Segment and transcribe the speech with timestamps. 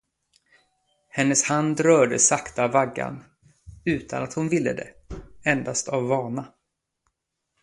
[1.09, 3.23] Hennes hand rörde sakta vaggan,
[3.85, 4.93] utan att hon ville det,
[5.45, 6.53] endast av vana.